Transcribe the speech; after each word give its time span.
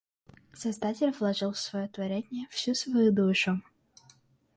Создатель 0.55 1.11
вложил 1.11 1.51
в 1.51 1.59
своё 1.59 1.87
творенье 1.87 2.47
всю 2.49 2.73
свою 2.73 3.11
душу. 3.11 3.61